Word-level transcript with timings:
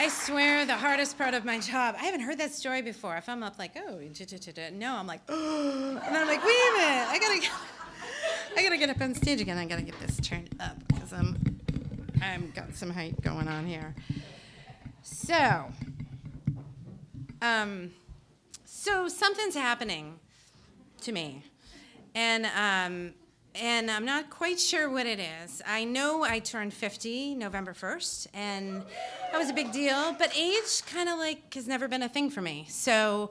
I 0.00 0.08
swear 0.08 0.64
the 0.64 0.76
hardest 0.76 1.18
part 1.18 1.34
of 1.34 1.44
my 1.44 1.58
job, 1.58 1.96
I 1.98 2.04
haven't 2.04 2.20
heard 2.20 2.38
that 2.38 2.52
story 2.52 2.82
before. 2.82 3.16
If 3.16 3.28
I'm 3.28 3.42
up 3.42 3.58
like, 3.58 3.76
oh, 3.76 3.98
no, 4.72 4.94
I'm 4.94 5.06
like, 5.08 5.20
oh, 5.28 6.00
and 6.06 6.16
I'm 6.16 6.28
like, 6.28 6.44
wait 6.44 6.54
a 6.54 6.78
minute, 6.78 7.08
I 7.08 7.18
gotta, 7.20 7.40
get, 7.40 7.50
I 8.56 8.62
gotta 8.62 8.76
get 8.76 8.90
up 8.90 9.00
on 9.00 9.14
stage 9.14 9.40
again. 9.40 9.58
I 9.58 9.64
gotta 9.64 9.82
get 9.82 9.98
this 9.98 10.20
turned 10.20 10.54
up 10.60 10.76
because 10.86 11.12
I'm, 11.12 11.60
I'm 12.22 12.52
got 12.52 12.76
some 12.76 12.90
height 12.90 13.20
going 13.22 13.48
on 13.48 13.66
here. 13.66 13.96
So, 15.02 15.64
um, 17.42 17.90
so 18.64 19.08
something's 19.08 19.56
happening 19.56 20.20
to 21.00 21.10
me, 21.10 21.42
and 22.14 22.46
um, 22.56 23.14
and 23.60 23.90
I'm 23.90 24.04
not 24.04 24.30
quite 24.30 24.60
sure 24.60 24.88
what 24.90 25.06
it 25.06 25.18
is. 25.18 25.62
I 25.66 25.84
know 25.84 26.22
I 26.22 26.38
turned 26.38 26.72
50 26.72 27.34
November 27.34 27.72
1st, 27.72 28.28
and 28.34 28.84
that 29.32 29.38
was 29.38 29.50
a 29.50 29.52
big 29.52 29.72
deal. 29.72 30.14
But 30.18 30.36
age 30.36 30.82
kind 30.86 31.08
of 31.08 31.18
like 31.18 31.54
has 31.54 31.66
never 31.66 31.88
been 31.88 32.02
a 32.02 32.08
thing 32.08 32.30
for 32.30 32.40
me. 32.40 32.66
So 32.68 33.30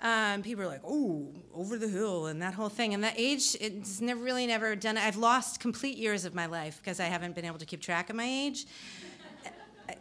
um, 0.00 0.42
people 0.42 0.64
are 0.64 0.68
like, 0.68 0.82
"Oh, 0.86 1.28
over 1.54 1.76
the 1.78 1.88
hill," 1.88 2.26
and 2.26 2.40
that 2.42 2.54
whole 2.54 2.68
thing. 2.68 2.94
And 2.94 3.02
that 3.04 3.14
age, 3.16 3.56
it's 3.60 4.00
never 4.00 4.22
really 4.22 4.46
never 4.46 4.76
done. 4.76 4.98
I've 4.98 5.16
lost 5.16 5.60
complete 5.60 5.96
years 5.96 6.24
of 6.24 6.34
my 6.34 6.46
life 6.46 6.80
because 6.82 7.00
I 7.00 7.04
haven't 7.04 7.34
been 7.34 7.44
able 7.44 7.58
to 7.58 7.66
keep 7.66 7.80
track 7.80 8.10
of 8.10 8.16
my 8.16 8.26
age. 8.26 8.66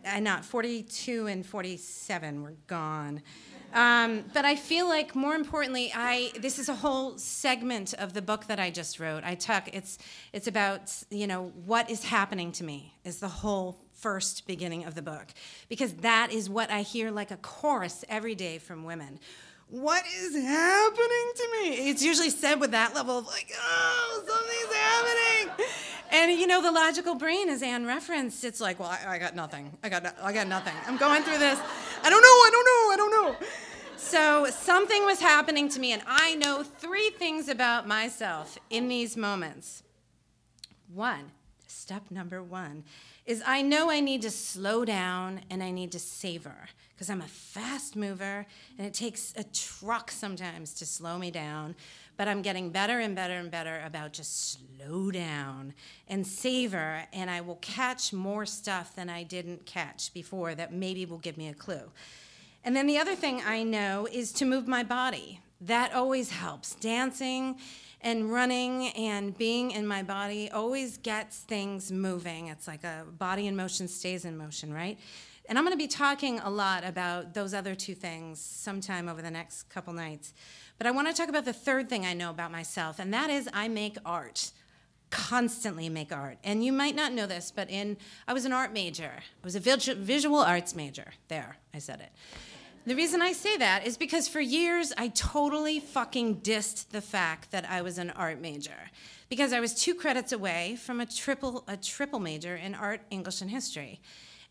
I, 0.05 0.19
not 0.19 0.45
42 0.45 1.27
and 1.27 1.45
47 1.45 2.41
were 2.41 2.53
gone. 2.67 3.21
Um, 3.73 4.23
but 4.33 4.45
I 4.45 4.55
feel 4.55 4.87
like 4.87 5.15
more 5.15 5.35
importantly, 5.35 5.91
I 5.93 6.31
this 6.39 6.59
is 6.59 6.69
a 6.69 6.75
whole 6.75 7.17
segment 7.17 7.93
of 7.95 8.13
the 8.13 8.21
book 8.21 8.45
that 8.47 8.57
I 8.57 8.71
just 8.71 9.01
wrote. 9.01 9.23
I 9.25 9.35
took 9.35 9.67
it's 9.73 9.97
it's 10.31 10.47
about 10.47 10.93
you 11.09 11.27
know 11.27 11.51
what 11.65 11.89
is 11.89 12.05
happening 12.05 12.53
to 12.53 12.63
me 12.63 12.93
is 13.03 13.19
the 13.19 13.27
whole 13.27 13.77
first 13.91 14.47
beginning 14.47 14.85
of 14.85 14.95
the 14.95 15.01
book 15.01 15.27
because 15.67 15.93
that 15.95 16.31
is 16.31 16.49
what 16.49 16.69
I 16.69 16.83
hear 16.83 17.11
like 17.11 17.31
a 17.31 17.37
chorus 17.37 18.05
every 18.07 18.35
day 18.35 18.59
from 18.59 18.85
women. 18.85 19.19
What 19.69 20.03
is 20.05 20.35
happening 20.35 21.31
to 21.35 21.49
me? 21.53 21.89
It's 21.89 22.03
usually 22.03 22.29
said 22.29 22.59
with 22.59 22.71
that 22.71 22.93
level 22.93 23.17
of 23.17 23.25
like, 23.25 23.51
oh, 23.57 24.23
something's 24.25 24.75
happening. 24.75 25.65
And 26.11 26.39
you 26.39 26.47
know, 26.47 26.61
the 26.61 26.71
logical 26.71 27.15
brain, 27.15 27.49
as 27.49 27.63
Anne 27.63 27.85
referenced, 27.85 28.43
it's 28.43 28.61
like, 28.61 28.79
well, 28.79 28.89
I, 28.89 29.15
I 29.15 29.17
got 29.17 29.35
nothing. 29.35 29.75
I 29.83 29.89
got, 29.89 30.03
no, 30.03 30.11
I 30.21 30.31
got 30.31 30.47
nothing. 30.47 30.73
I'm 30.87 30.97
going 30.97 31.23
through 31.23 31.39
this. 31.39 31.59
I 32.03 32.09
don't 32.09 32.21
know. 32.21 32.27
I 32.27 32.49
don't 32.51 32.65
know. 32.65 32.93
I 32.93 32.95
don't 32.97 33.11
know. 33.11 33.47
So 33.97 34.45
something 34.51 35.03
was 35.03 35.19
happening 35.19 35.67
to 35.69 35.79
me, 35.79 35.91
and 35.91 36.01
I 36.05 36.35
know 36.35 36.61
three 36.61 37.09
things 37.09 37.49
about 37.49 37.87
myself 37.87 38.59
in 38.69 38.87
these 38.87 39.17
moments. 39.17 39.81
One, 40.93 41.31
step 41.65 42.11
number 42.11 42.43
one, 42.43 42.83
is 43.25 43.41
I 43.45 43.61
know 43.61 43.89
I 43.89 43.99
need 43.99 44.21
to 44.21 44.31
slow 44.31 44.85
down 44.85 45.41
and 45.49 45.63
I 45.63 45.71
need 45.71 45.91
to 45.93 45.99
savor 45.99 46.69
because 46.95 47.09
I'm 47.09 47.21
a 47.21 47.27
fast 47.27 47.95
mover 47.95 48.45
and 48.77 48.87
it 48.87 48.93
takes 48.93 49.33
a 49.35 49.43
truck 49.43 50.11
sometimes 50.11 50.73
to 50.75 50.85
slow 50.85 51.17
me 51.17 51.31
down. 51.31 51.75
But 52.17 52.29
I'm 52.29 52.41
getting 52.41 52.69
better 52.69 52.99
and 52.99 53.15
better 53.15 53.33
and 53.33 53.51
better 53.51 53.81
about 53.85 54.13
just 54.13 54.57
slow 54.57 55.11
down 55.11 55.73
and 56.07 56.25
savor, 56.25 57.03
and 57.11 57.29
I 57.29 57.41
will 57.41 57.57
catch 57.57 58.13
more 58.13 58.45
stuff 58.45 58.95
than 58.95 59.09
I 59.09 59.23
didn't 59.23 59.65
catch 59.65 60.13
before 60.13 60.55
that 60.55 60.71
maybe 60.71 61.05
will 61.05 61.17
give 61.17 61.37
me 61.37 61.49
a 61.49 61.53
clue. 61.53 61.91
And 62.63 62.73
then 62.73 62.87
the 62.87 62.97
other 62.97 63.15
thing 63.15 63.41
I 63.45 63.63
know 63.63 64.07
is 64.09 64.31
to 64.33 64.45
move 64.45 64.65
my 64.65 64.81
body. 64.81 65.41
That 65.61 65.93
always 65.93 66.31
helps. 66.31 66.75
Dancing 66.75 67.57
and 68.01 68.31
running 68.31 68.89
and 68.89 69.35
being 69.37 69.71
in 69.71 69.87
my 69.87 70.03
body 70.03 70.51
always 70.51 70.97
gets 70.97 71.39
things 71.39 71.91
moving. 71.91 72.47
It's 72.47 72.67
like 72.67 72.83
a 72.83 73.05
body 73.17 73.47
in 73.47 73.55
motion 73.55 73.87
stays 73.87 74.25
in 74.25 74.37
motion, 74.37 74.73
right? 74.73 74.99
And 75.47 75.57
I'm 75.57 75.63
going 75.63 75.77
to 75.77 75.83
be 75.83 75.87
talking 75.87 76.39
a 76.39 76.49
lot 76.49 76.83
about 76.83 77.33
those 77.33 77.53
other 77.53 77.75
two 77.75 77.95
things 77.95 78.39
sometime 78.39 79.07
over 79.07 79.21
the 79.21 79.31
next 79.31 79.63
couple 79.69 79.93
nights. 79.93 80.33
But 80.77 80.87
I 80.87 80.91
want 80.91 81.07
to 81.07 81.13
talk 81.13 81.29
about 81.29 81.45
the 81.45 81.53
third 81.53 81.87
thing 81.87 82.05
I 82.05 82.13
know 82.13 82.29
about 82.29 82.51
myself, 82.51 82.99
and 82.99 83.13
that 83.13 83.29
is 83.29 83.47
I 83.53 83.67
make 83.67 83.97
art. 84.05 84.51
Constantly 85.11 85.87
make 85.87 86.11
art. 86.11 86.39
And 86.43 86.65
you 86.65 86.73
might 86.73 86.95
not 86.95 87.13
know 87.13 87.27
this, 87.27 87.51
but 87.55 87.69
in 87.69 87.95
I 88.27 88.33
was 88.33 88.45
an 88.45 88.51
art 88.51 88.73
major. 88.73 89.11
I 89.15 89.43
was 89.43 89.55
a 89.55 89.59
visual 89.59 90.39
arts 90.39 90.75
major. 90.75 91.13
There, 91.27 91.57
I 91.73 91.77
said 91.77 92.01
it. 92.01 92.11
The 92.87 92.95
reason 92.95 93.19
I 93.19 93.31
say 93.31 93.57
that 93.57 93.87
is 93.87 93.97
because 93.97 94.27
for 94.27 94.39
years 94.39 94.93
I 94.95 95.07
totally 95.07 95.79
fucking 95.79 96.41
dissed 96.41 96.89
the 96.89 97.01
fact 97.01 97.49
that 97.49 97.67
I 97.67 97.81
was 97.81 97.97
an 97.97 98.11
art 98.11 98.39
major 98.39 98.91
because 99.27 99.53
I 99.53 99.59
was 99.59 99.73
two 99.73 99.95
credits 99.95 100.31
away 100.31 100.77
from 100.79 100.99
a 100.99 101.07
triple 101.07 101.63
a 101.67 101.77
triple 101.77 102.19
major 102.19 102.55
in 102.55 102.75
art, 102.75 103.01
English, 103.09 103.41
and 103.41 103.49
history. 103.49 104.01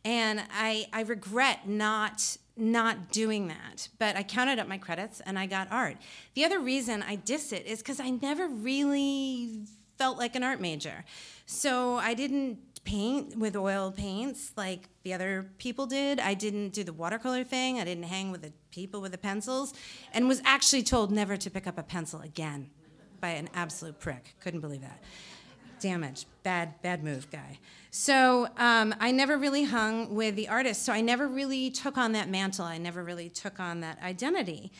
And 0.04 0.42
I, 0.52 0.86
I 0.92 1.02
regret 1.02 1.68
not 1.68 2.36
not 2.56 3.12
doing 3.12 3.46
that. 3.48 3.88
But 4.00 4.16
I 4.16 4.24
counted 4.24 4.58
up 4.58 4.66
my 4.66 4.78
credits 4.78 5.20
and 5.20 5.38
I 5.38 5.46
got 5.46 5.70
art. 5.70 5.96
The 6.34 6.44
other 6.44 6.58
reason 6.58 7.04
I 7.04 7.14
diss 7.14 7.52
it 7.52 7.66
is 7.66 7.78
because 7.78 8.00
I 8.00 8.10
never 8.10 8.48
really 8.48 9.60
felt 9.96 10.18
like 10.18 10.34
an 10.34 10.42
art 10.42 10.60
major. 10.60 11.04
So 11.46 11.96
I 11.96 12.14
didn't 12.14 12.58
paint 12.84 13.38
with 13.38 13.56
oil 13.56 13.90
paints 13.90 14.52
like 14.56 14.88
the 15.02 15.14
other 15.14 15.50
people 15.58 15.86
did. 15.86 16.20
I 16.20 16.34
didn't 16.34 16.70
do 16.70 16.84
the 16.84 16.92
watercolor 16.92 17.44
thing. 17.44 17.80
I 17.80 17.84
didn't 17.84 18.04
hang 18.04 18.30
with 18.30 18.42
the 18.42 18.52
people 18.70 19.00
with 19.00 19.12
the 19.12 19.18
pencils, 19.18 19.72
and 20.12 20.28
was 20.28 20.42
actually 20.44 20.82
told 20.82 21.10
never 21.10 21.36
to 21.36 21.50
pick 21.50 21.66
up 21.66 21.78
a 21.78 21.82
pencil 21.82 22.20
again 22.20 22.70
by 23.20 23.30
an 23.30 23.48
absolute 23.54 23.98
prick. 23.98 24.34
Couldn't 24.40 24.60
believe 24.60 24.82
that. 24.82 25.02
Damage. 25.80 26.26
Bad, 26.42 26.80
bad 26.82 27.02
move, 27.02 27.30
guy. 27.30 27.58
So 27.90 28.48
um, 28.56 28.94
I 29.00 29.12
never 29.12 29.36
really 29.36 29.64
hung 29.64 30.14
with 30.14 30.34
the 30.34 30.48
artists. 30.48 30.84
So 30.84 30.92
I 30.92 31.00
never 31.00 31.28
really 31.28 31.70
took 31.70 31.96
on 31.96 32.12
that 32.12 32.28
mantle. 32.28 32.64
I 32.64 32.78
never 32.78 33.04
really 33.04 33.28
took 33.28 33.60
on 33.60 33.80
that 33.80 34.02
identity. 34.02 34.72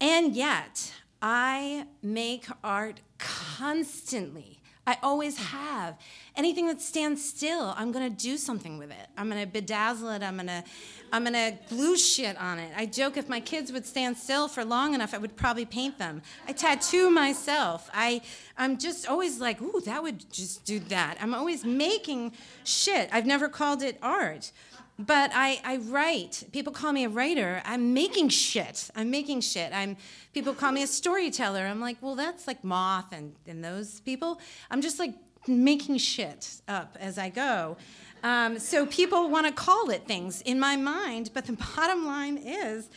And 0.00 0.34
yet, 0.34 0.92
I 1.20 1.86
make 2.02 2.46
art 2.62 3.00
constantly 3.18 4.60
I 4.88 4.96
always 5.02 5.36
have. 5.36 5.98
Anything 6.34 6.66
that 6.68 6.80
stands 6.80 7.22
still, 7.22 7.74
I'm 7.76 7.92
gonna 7.92 8.08
do 8.08 8.38
something 8.38 8.78
with 8.78 8.90
it. 8.90 9.06
I'm 9.18 9.28
gonna 9.28 9.46
bedazzle 9.46 10.16
it. 10.16 10.22
I'm 10.22 10.36
gonna, 10.36 10.64
I'm 11.12 11.24
gonna 11.24 11.58
glue 11.68 11.98
shit 11.98 12.40
on 12.40 12.58
it. 12.58 12.72
I 12.74 12.86
joke 12.86 13.18
if 13.18 13.28
my 13.28 13.38
kids 13.38 13.70
would 13.70 13.84
stand 13.84 14.16
still 14.16 14.48
for 14.48 14.64
long 14.64 14.94
enough, 14.94 15.12
I 15.12 15.18
would 15.18 15.36
probably 15.36 15.66
paint 15.66 15.98
them. 15.98 16.22
I 16.46 16.52
tattoo 16.52 17.10
myself. 17.10 17.90
I, 17.92 18.22
I'm 18.56 18.78
just 18.78 19.06
always 19.06 19.40
like, 19.40 19.60
ooh, 19.60 19.82
that 19.84 20.02
would 20.02 20.32
just 20.32 20.64
do 20.64 20.78
that. 20.78 21.18
I'm 21.20 21.34
always 21.34 21.66
making 21.66 22.32
shit. 22.64 23.10
I've 23.12 23.26
never 23.26 23.50
called 23.50 23.82
it 23.82 23.98
art 24.00 24.52
but 24.98 25.30
I, 25.32 25.60
I 25.64 25.76
write. 25.76 26.44
People 26.52 26.72
call 26.72 26.92
me 26.92 27.04
a 27.04 27.08
writer. 27.08 27.62
I'm 27.64 27.94
making 27.94 28.30
shit. 28.30 28.90
I'm 28.96 29.10
making 29.10 29.42
shit. 29.42 29.72
I'm 29.72 29.96
people 30.34 30.54
call 30.54 30.72
me 30.72 30.82
a 30.82 30.88
storyteller. 30.88 31.60
I'm 31.60 31.80
like, 31.80 31.98
well, 32.00 32.16
that's 32.16 32.46
like 32.46 32.64
Moth 32.64 33.12
and, 33.12 33.34
and 33.46 33.64
those 33.64 34.00
people. 34.00 34.40
I'm 34.70 34.80
just 34.80 34.98
like 34.98 35.14
making 35.46 35.98
shit 35.98 36.60
up 36.66 36.96
as 36.98 37.16
I 37.16 37.28
go. 37.28 37.76
Um, 38.24 38.58
so 38.58 38.86
people 38.86 39.28
want 39.30 39.46
to 39.46 39.52
call 39.52 39.90
it 39.90 40.06
things 40.06 40.42
in 40.42 40.58
my 40.58 40.74
mind, 40.74 41.30
but 41.32 41.46
the 41.46 41.52
bottom 41.76 42.04
line 42.04 42.36
is 42.36 42.90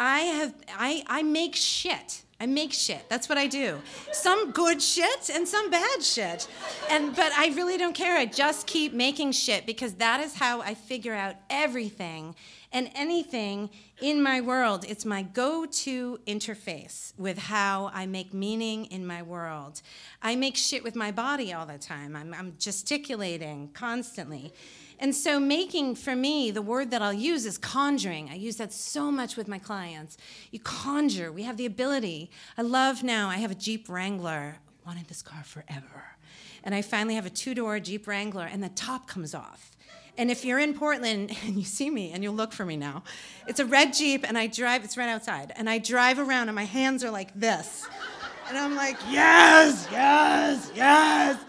I 0.00 0.20
have 0.20 0.54
I, 0.76 1.04
I 1.06 1.22
make 1.22 1.54
shit. 1.54 2.22
I 2.42 2.46
make 2.46 2.72
shit. 2.72 3.04
That's 3.10 3.28
what 3.28 3.36
I 3.36 3.46
do. 3.46 3.78
Some 4.12 4.50
good 4.52 4.80
shit 4.80 5.28
and 5.28 5.46
some 5.46 5.68
bad 5.68 6.02
shit. 6.02 6.48
And 6.88 7.14
but 7.14 7.30
I 7.36 7.52
really 7.54 7.76
don't 7.76 7.92
care. 7.92 8.16
I 8.16 8.24
just 8.24 8.66
keep 8.66 8.94
making 8.94 9.32
shit 9.32 9.66
because 9.66 9.92
that 9.96 10.20
is 10.20 10.34
how 10.34 10.62
I 10.62 10.72
figure 10.72 11.12
out 11.12 11.34
everything 11.50 12.34
and 12.72 12.90
anything 12.94 13.68
in 14.00 14.22
my 14.22 14.40
world. 14.40 14.86
It's 14.88 15.04
my 15.04 15.20
go-to 15.20 16.18
interface 16.26 17.12
with 17.18 17.36
how 17.36 17.90
I 17.92 18.06
make 18.06 18.32
meaning 18.32 18.86
in 18.86 19.06
my 19.06 19.20
world. 19.20 19.82
I 20.22 20.34
make 20.34 20.56
shit 20.56 20.82
with 20.82 20.96
my 20.96 21.10
body 21.10 21.52
all 21.52 21.66
the 21.66 21.76
time. 21.76 22.16
I'm, 22.16 22.32
I'm 22.32 22.54
gesticulating 22.58 23.68
constantly. 23.74 24.54
And 25.02 25.14
so, 25.14 25.40
making 25.40 25.94
for 25.94 26.14
me, 26.14 26.50
the 26.50 26.60
word 26.60 26.90
that 26.90 27.00
I'll 27.00 27.12
use 27.12 27.46
is 27.46 27.56
conjuring. 27.56 28.28
I 28.28 28.34
use 28.34 28.56
that 28.56 28.70
so 28.70 29.10
much 29.10 29.34
with 29.34 29.48
my 29.48 29.58
clients. 29.58 30.18
You 30.50 30.60
conjure, 30.60 31.32
we 31.32 31.44
have 31.44 31.56
the 31.56 31.64
ability. 31.64 32.30
I 32.58 32.62
love 32.62 33.02
now, 33.02 33.30
I 33.30 33.36
have 33.36 33.50
a 33.50 33.54
Jeep 33.54 33.88
Wrangler, 33.88 34.56
wanted 34.86 35.08
this 35.08 35.22
car 35.22 35.42
forever. 35.42 36.04
And 36.62 36.74
I 36.74 36.82
finally 36.82 37.14
have 37.14 37.24
a 37.24 37.30
two 37.30 37.54
door 37.54 37.80
Jeep 37.80 38.06
Wrangler, 38.06 38.44
and 38.44 38.62
the 38.62 38.68
top 38.68 39.06
comes 39.06 39.34
off. 39.34 39.70
And 40.18 40.30
if 40.30 40.44
you're 40.44 40.58
in 40.58 40.74
Portland 40.74 41.34
and 41.44 41.56
you 41.56 41.64
see 41.64 41.88
me 41.88 42.12
and 42.12 42.22
you'll 42.22 42.34
look 42.34 42.52
for 42.52 42.66
me 42.66 42.76
now, 42.76 43.02
it's 43.48 43.58
a 43.58 43.64
red 43.64 43.94
Jeep 43.94 44.28
and 44.28 44.36
I 44.36 44.48
drive, 44.48 44.84
it's 44.84 44.98
right 44.98 45.08
outside, 45.08 45.54
and 45.56 45.70
I 45.70 45.78
drive 45.78 46.18
around 46.18 46.50
and 46.50 46.54
my 46.54 46.64
hands 46.64 47.02
are 47.04 47.10
like 47.10 47.32
this. 47.34 47.88
And 48.50 48.58
I'm 48.58 48.76
like, 48.76 48.98
yes, 49.08 49.88
yes, 49.90 50.70
yes. 50.74 51.40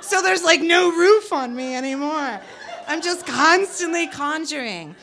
So 0.00 0.22
there's 0.22 0.44
like 0.44 0.60
no 0.60 0.90
roof 0.92 1.32
on 1.32 1.56
me 1.56 1.74
anymore. 1.74 2.40
I'm 2.90 3.02
just 3.02 3.24
constantly 3.24 4.08
conjuring. 4.08 4.96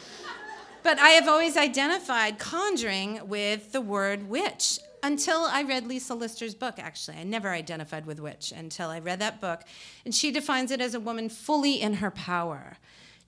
But 0.84 1.00
I 1.00 1.12
have 1.12 1.30
always 1.30 1.56
identified 1.56 2.38
conjuring 2.38 3.30
with 3.30 3.72
the 3.72 3.80
word 3.80 4.28
witch 4.28 4.80
until 5.02 5.46
I 5.46 5.64
read 5.64 5.88
Lisa 5.88 6.14
Lister's 6.14 6.54
book, 6.54 6.80
actually. 6.80 7.16
I 7.16 7.24
never 7.24 7.50
identified 7.50 8.06
with 8.06 8.20
witch 8.20 8.52
until 8.52 8.90
I 8.90 9.00
read 9.00 9.20
that 9.20 9.40
book. 9.40 9.62
And 10.04 10.14
she 10.14 10.34
defines 10.34 10.70
it 10.72 10.82
as 10.82 10.96
a 10.96 11.00
woman 11.00 11.30
fully 11.30 11.80
in 11.80 11.94
her 11.96 12.12
power. 12.12 12.76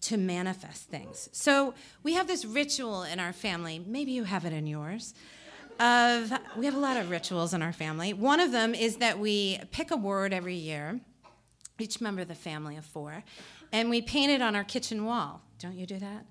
to 0.01 0.17
manifest 0.17 0.83
things. 0.83 1.29
So 1.31 1.73
we 2.03 2.13
have 2.13 2.27
this 2.27 2.45
ritual 2.45 3.03
in 3.03 3.19
our 3.19 3.33
family. 3.33 3.83
Maybe 3.85 4.11
you 4.11 4.23
have 4.23 4.45
it 4.45 4.53
in 4.53 4.67
yours. 4.67 5.13
Of 5.79 6.33
we 6.57 6.65
have 6.65 6.75
a 6.75 6.79
lot 6.79 6.97
of 6.97 7.09
rituals 7.09 7.53
in 7.53 7.61
our 7.61 7.71
family. 7.71 8.11
One 8.11 8.39
of 8.41 8.51
them 8.51 8.75
is 8.75 8.97
that 8.97 9.17
we 9.17 9.59
pick 9.71 9.91
a 9.91 9.97
word 9.97 10.33
every 10.33 10.55
year, 10.55 10.99
each 11.81 12.01
member 12.01 12.21
of 12.21 12.27
the 12.27 12.35
family 12.35 12.77
of 12.77 12.85
four, 12.85 13.23
and 13.71 13.89
we 13.89 14.01
painted 14.01 14.41
on 14.41 14.55
our 14.55 14.63
kitchen 14.63 15.05
wall. 15.05 15.41
Don't 15.59 15.75
you 15.75 15.85
do 15.85 15.99
that? 15.99 16.25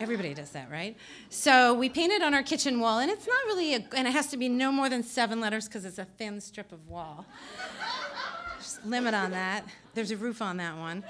Everybody 0.00 0.34
does 0.34 0.50
that, 0.50 0.70
right? 0.70 0.96
So 1.30 1.72
we 1.72 1.88
painted 1.88 2.20
on 2.20 2.34
our 2.34 2.42
kitchen 2.42 2.80
wall, 2.80 2.98
and 2.98 3.10
it's 3.10 3.26
not 3.26 3.38
really, 3.46 3.74
a, 3.74 3.84
and 3.96 4.08
it 4.08 4.12
has 4.12 4.26
to 4.28 4.36
be 4.36 4.48
no 4.48 4.72
more 4.72 4.88
than 4.88 5.02
seven 5.02 5.40
letters 5.40 5.66
because 5.66 5.84
it's 5.84 5.98
a 5.98 6.04
thin 6.04 6.40
strip 6.40 6.72
of 6.72 6.88
wall. 6.88 7.24
Limit 8.84 9.14
on 9.14 9.30
that. 9.30 9.64
There's 9.94 10.10
a 10.10 10.16
roof 10.16 10.42
on 10.42 10.56
that 10.56 10.76
one. 10.76 11.04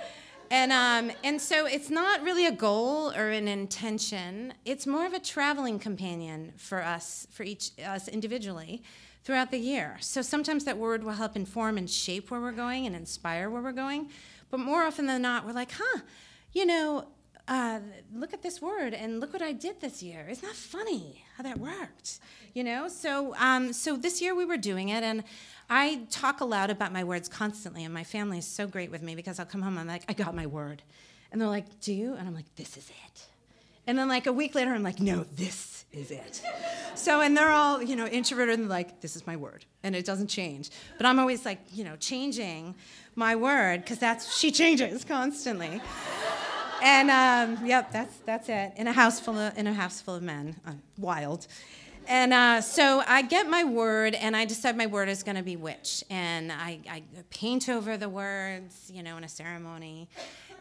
And, 0.50 0.70
um, 0.70 1.16
and 1.24 1.40
so 1.40 1.66
it's 1.66 1.88
not 1.88 2.22
really 2.22 2.46
a 2.46 2.52
goal 2.52 3.10
or 3.12 3.30
an 3.30 3.48
intention. 3.48 4.52
It's 4.64 4.86
more 4.86 5.06
of 5.06 5.14
a 5.14 5.18
traveling 5.18 5.78
companion 5.78 6.52
for 6.56 6.82
us, 6.82 7.26
for 7.30 7.42
each 7.42 7.70
us 7.84 8.06
individually, 8.08 8.82
throughout 9.24 9.50
the 9.50 9.58
year. 9.58 9.96
So 10.00 10.22
sometimes 10.22 10.64
that 10.64 10.76
word 10.76 11.02
will 11.02 11.12
help 11.12 11.34
inform 11.34 11.78
and 11.78 11.88
shape 11.88 12.30
where 12.30 12.40
we're 12.40 12.52
going 12.52 12.86
and 12.86 12.94
inspire 12.94 13.50
where 13.50 13.62
we're 13.62 13.72
going. 13.72 14.10
But 14.50 14.60
more 14.60 14.84
often 14.84 15.06
than 15.06 15.22
not, 15.22 15.46
we're 15.46 15.52
like, 15.52 15.72
huh, 15.72 16.00
you 16.52 16.66
know, 16.66 17.08
uh, 17.48 17.80
look 18.14 18.32
at 18.32 18.42
this 18.42 18.62
word 18.62 18.94
and 18.94 19.20
look 19.20 19.32
what 19.32 19.42
I 19.42 19.52
did 19.52 19.80
this 19.80 20.02
year. 20.02 20.26
Isn't 20.30 20.46
that 20.46 20.56
funny 20.56 21.24
how 21.36 21.42
that 21.42 21.58
worked? 21.58 22.18
You 22.54 22.64
know, 22.64 22.88
so 22.88 23.34
um, 23.36 23.72
so 23.72 23.96
this 23.96 24.22
year 24.22 24.34
we 24.34 24.44
were 24.44 24.56
doing 24.56 24.90
it, 24.90 25.02
and 25.02 25.24
I 25.68 26.06
talk 26.10 26.40
aloud 26.40 26.70
about 26.70 26.92
my 26.92 27.04
words 27.04 27.28
constantly, 27.28 27.84
and 27.84 27.92
my 27.92 28.04
family 28.04 28.38
is 28.38 28.46
so 28.46 28.66
great 28.66 28.90
with 28.90 29.02
me 29.02 29.14
because 29.14 29.38
I'll 29.38 29.46
come 29.46 29.60
home 29.60 29.76
and 29.76 29.80
I'm 29.80 29.86
like, 29.88 30.04
I 30.08 30.12
got 30.12 30.34
my 30.34 30.46
word, 30.46 30.82
and 31.32 31.40
they're 31.40 31.48
like, 31.48 31.80
Do 31.80 31.92
you? 31.92 32.14
And 32.14 32.26
I'm 32.26 32.34
like, 32.34 32.54
This 32.56 32.76
is 32.76 32.88
it. 32.88 33.26
And 33.86 33.98
then 33.98 34.08
like 34.08 34.26
a 34.26 34.32
week 34.32 34.54
later, 34.54 34.72
I'm 34.72 34.82
like, 34.82 35.00
No, 35.00 35.24
this 35.34 35.84
is 35.92 36.10
it. 36.10 36.42
so 36.94 37.20
and 37.20 37.36
they're 37.36 37.50
all 37.50 37.82
you 37.82 37.96
know 37.96 38.06
introverted 38.06 38.58
and 38.58 38.68
like, 38.68 39.00
This 39.00 39.16
is 39.16 39.26
my 39.26 39.36
word, 39.36 39.64
and 39.82 39.94
it 39.94 40.04
doesn't 40.04 40.28
change. 40.28 40.70
But 40.96 41.06
I'm 41.06 41.18
always 41.18 41.44
like, 41.44 41.60
you 41.72 41.84
know, 41.84 41.96
changing 41.96 42.74
my 43.14 43.36
word 43.36 43.80
because 43.82 43.98
that's 43.98 44.36
she 44.36 44.50
changes 44.50 45.04
constantly 45.04 45.80
and 46.84 47.10
um, 47.10 47.66
yep, 47.66 47.90
that's 47.90 48.14
that's 48.26 48.48
it. 48.48 48.72
In 48.76 48.86
a 48.86 48.92
house 48.92 49.18
full 49.18 49.38
of 49.38 49.56
in 49.56 49.66
a 49.66 49.72
house 49.72 50.00
full 50.00 50.14
of 50.14 50.22
men, 50.22 50.56
uh, 50.66 50.72
wild. 50.98 51.46
And 52.06 52.34
uh, 52.34 52.60
so 52.60 53.02
I 53.06 53.22
get 53.22 53.48
my 53.48 53.64
word, 53.64 54.14
and 54.14 54.36
I 54.36 54.44
decide 54.44 54.76
my 54.76 54.84
word 54.86 55.08
is 55.08 55.22
going 55.22 55.36
to 55.38 55.42
be 55.42 55.56
witch, 55.56 56.04
and 56.10 56.52
I, 56.52 56.80
I 56.86 57.02
paint 57.30 57.70
over 57.70 57.96
the 57.96 58.10
words, 58.10 58.90
you 58.92 59.02
know, 59.02 59.16
in 59.16 59.24
a 59.24 59.28
ceremony, 59.28 60.10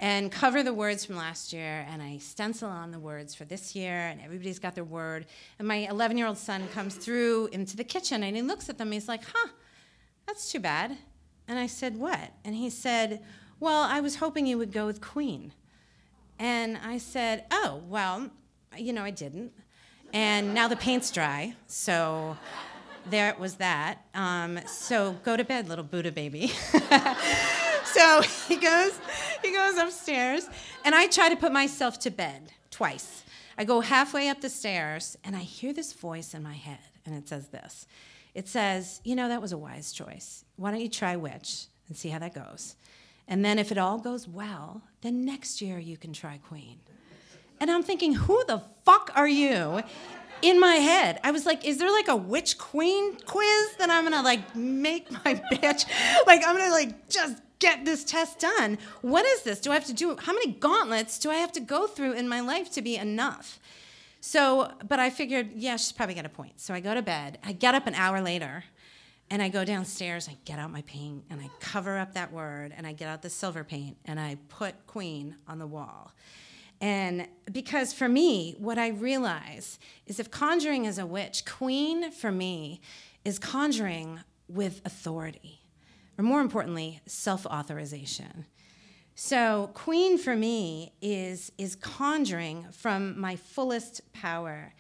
and 0.03 0.29
cover 0.29 0.63
the 0.63 0.73
words 0.73 1.05
from 1.05 1.15
last 1.15 1.53
year, 1.53 1.87
and 1.89 2.01
I 2.01 2.17
stencil 2.17 2.69
on 2.69 2.91
the 2.91 2.99
words 2.99 3.33
for 3.33 3.45
this 3.45 3.73
year, 3.73 4.07
and 4.09 4.19
everybody's 4.19 4.59
got 4.59 4.75
their 4.75 4.83
word. 4.83 5.25
And 5.59 5.65
my 5.65 5.87
11 5.87 6.17
year 6.17 6.27
old 6.27 6.37
son 6.37 6.67
comes 6.73 6.95
through 6.95 7.47
into 7.53 7.77
the 7.77 7.85
kitchen, 7.85 8.21
and 8.21 8.35
he 8.35 8.41
looks 8.41 8.67
at 8.67 8.77
them, 8.77 8.87
and 8.87 8.95
he's 8.95 9.07
like, 9.07 9.23
"Huh, 9.33 9.47
that's 10.27 10.51
too 10.51 10.59
bad." 10.59 10.97
And 11.47 11.57
I 11.57 11.67
said, 11.67 11.95
"What?" 11.97 12.33
And 12.43 12.53
he 12.53 12.69
said, 12.69 13.23
"Well, 13.61 13.81
I 13.81 14.01
was 14.01 14.17
hoping 14.17 14.45
you 14.45 14.57
would 14.57 14.73
go 14.73 14.85
with 14.85 14.99
Queen." 14.99 15.53
And 16.37 16.77
I 16.83 16.97
said, 16.97 17.45
Oh, 17.51 17.81
well, 17.87 18.29
you 18.77 18.91
know, 18.91 19.03
I 19.03 19.11
didn't. 19.11 19.53
And 20.11 20.53
now 20.53 20.67
the 20.67 20.75
paint's 20.75 21.09
dry, 21.11 21.55
so 21.67 22.37
there 23.09 23.29
it 23.29 23.39
was 23.39 23.55
that. 23.55 24.05
Um, 24.13 24.59
so 24.67 25.13
go 25.23 25.37
to 25.37 25.45
bed, 25.45 25.69
little 25.69 25.85
Buddha 25.85 26.11
baby. 26.11 26.51
so 27.93 28.21
he 28.47 28.55
goes, 28.55 28.99
he 29.43 29.51
goes 29.51 29.77
upstairs, 29.77 30.49
and 30.85 30.93
I 30.95 31.07
try 31.07 31.29
to 31.29 31.35
put 31.35 31.51
myself 31.51 31.99
to 31.99 32.11
bed 32.11 32.51
twice. 32.71 33.23
I 33.57 33.65
go 33.65 33.81
halfway 33.81 34.29
up 34.29 34.41
the 34.41 34.49
stairs, 34.49 35.17
and 35.23 35.35
I 35.35 35.39
hear 35.39 35.73
this 35.73 35.93
voice 35.93 36.33
in 36.33 36.43
my 36.43 36.53
head, 36.53 36.79
and 37.05 37.15
it 37.15 37.27
says 37.27 37.47
this. 37.49 37.87
It 38.33 38.47
says, 38.47 39.01
You 39.03 39.15
know, 39.15 39.29
that 39.29 39.41
was 39.41 39.51
a 39.51 39.57
wise 39.57 39.91
choice. 39.91 40.43
Why 40.55 40.71
don't 40.71 40.81
you 40.81 40.89
try 40.89 41.15
witch 41.15 41.65
and 41.87 41.97
see 41.97 42.09
how 42.09 42.19
that 42.19 42.33
goes? 42.33 42.75
And 43.27 43.43
then 43.43 43.59
if 43.59 43.71
it 43.71 43.77
all 43.77 43.99
goes 43.99 44.27
well, 44.27 44.81
then 45.01 45.23
next 45.23 45.61
year 45.61 45.79
you 45.79 45.97
can 45.97 46.13
try 46.13 46.37
queen. 46.37 46.79
And 47.59 47.71
I'm 47.71 47.83
thinking, 47.83 48.13
who 48.13 48.43
the 48.45 48.61
fuck 48.83 49.11
are 49.15 49.27
you? 49.27 49.81
In 50.41 50.59
my 50.59 50.75
head, 50.75 51.21
I 51.23 51.31
was 51.31 51.45
like, 51.45 51.63
is 51.65 51.77
there 51.77 51.89
like 51.89 52.09
a 52.09 52.15
witch 52.15 52.57
queen 52.57 53.15
quiz 53.25 53.75
that 53.77 53.89
I'm 53.89 54.03
gonna 54.03 54.21
like 54.21 54.55
make 54.55 55.09
my 55.09 55.35
bitch? 55.53 55.85
Like, 56.27 56.41
I'm 56.45 56.57
gonna 56.57 56.71
like 56.71 57.07
just 57.07 57.41
get 57.63 57.85
this 57.85 58.03
test 58.03 58.39
done. 58.39 58.77
What 59.01 59.25
is 59.25 59.43
this? 59.43 59.59
Do 59.59 59.71
I 59.71 59.75
have 59.75 59.85
to 59.85 59.93
do, 59.93 60.17
how 60.17 60.33
many 60.33 60.51
gauntlets 60.51 61.17
do 61.17 61.31
I 61.31 61.35
have 61.35 61.53
to 61.53 61.61
go 61.61 61.87
through 61.87 62.13
in 62.13 62.27
my 62.27 62.41
life 62.41 62.69
to 62.73 62.81
be 62.81 62.97
enough? 62.97 63.59
So, 64.19 64.71
but 64.87 64.99
I 64.99 65.09
figured, 65.09 65.51
yeah, 65.55 65.77
she's 65.77 65.93
probably 65.93 66.15
got 66.15 66.25
a 66.25 66.29
point. 66.29 66.59
So 66.59 66.73
I 66.73 66.81
go 66.81 66.93
to 66.93 67.01
bed. 67.01 67.39
I 67.43 67.53
get 67.53 67.73
up 67.73 67.87
an 67.87 67.95
hour 67.95 68.21
later 68.21 68.65
and 69.29 69.41
I 69.41 69.49
go 69.49 69.63
downstairs, 69.63 70.27
I 70.29 70.35
get 70.45 70.59
out 70.59 70.69
my 70.69 70.83
paint, 70.83 71.23
and 71.29 71.39
I 71.41 71.49
cover 71.59 71.97
up 71.97 72.13
that 72.13 72.31
word, 72.31 72.73
and 72.75 72.85
I 72.85 72.91
get 72.91 73.07
out 73.07 73.21
the 73.21 73.29
silver 73.29 73.63
paint, 73.63 73.97
and 74.05 74.19
I 74.19 74.37
put 74.49 74.85
queen 74.85 75.37
on 75.47 75.57
the 75.57 75.65
wall. 75.65 76.11
And 76.81 77.27
because 77.51 77.93
for 77.93 78.07
me, 78.09 78.55
what 78.59 78.77
I 78.77 78.89
realize 78.89 79.79
is 80.05 80.19
if 80.19 80.29
conjuring 80.29 80.85
is 80.85 80.99
a 80.99 81.05
witch, 81.05 81.45
queen 81.45 82.11
for 82.11 82.31
me 82.31 82.81
is 83.23 83.39
conjuring 83.39 84.19
with 84.47 84.81
authority, 84.85 85.62
or 86.17 86.23
more 86.23 86.41
importantly, 86.41 87.01
self 87.05 87.45
authorization. 87.45 88.45
So, 89.15 89.69
queen 89.73 90.17
for 90.17 90.35
me 90.35 90.93
is, 91.01 91.51
is 91.57 91.75
conjuring 91.75 92.65
from 92.71 93.19
my 93.19 93.35
fullest 93.35 94.01
power 94.11 94.73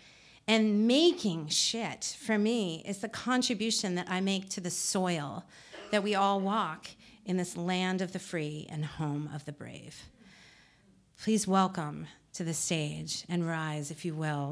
and 0.47 0.87
making 0.87 1.47
shit 1.47 2.17
for 2.19 2.37
me 2.37 2.83
is 2.85 2.97
the 2.97 3.09
contribution 3.09 3.95
that 3.95 4.09
I 4.09 4.21
make 4.21 4.49
to 4.49 4.61
the 4.61 4.71
soil 4.71 5.45
that 5.91 6.03
we 6.03 6.15
all 6.15 6.41
walk 6.41 6.87
in 7.25 7.37
this 7.37 7.55
land 7.55 8.01
of 8.01 8.11
the 8.11 8.19
free 8.19 8.67
and 8.69 8.83
home 8.83 9.29
of 9.33 9.45
the 9.45 9.51
brave. 9.51 10.03
Please 11.21 11.47
welcome 11.47 12.07
to 12.33 12.43
the 12.43 12.53
stage 12.53 13.23
and 13.29 13.47
rise, 13.47 13.91
if 13.91 14.03
you 14.03 14.13
will. 14.15 14.41